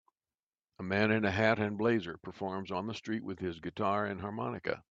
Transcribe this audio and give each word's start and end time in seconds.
A 0.79 0.83
man 0.83 1.11
in 1.11 1.25
a 1.25 1.29
hat 1.29 1.59
and 1.59 1.77
blazer 1.77 2.17
performs 2.17 2.71
on 2.71 2.87
the 2.87 2.95
street 2.95 3.23
with 3.23 3.37
his 3.37 3.59
guitar 3.59 4.03
and 4.07 4.19
harmonica. 4.19 4.79